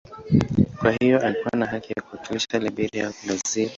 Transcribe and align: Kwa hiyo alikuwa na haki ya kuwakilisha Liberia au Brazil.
Kwa 0.79 0.91
hiyo 0.91 1.19
alikuwa 1.21 1.59
na 1.59 1.65
haki 1.65 1.93
ya 1.97 2.01
kuwakilisha 2.01 2.59
Liberia 2.59 3.07
au 3.07 3.13
Brazil. 3.25 3.69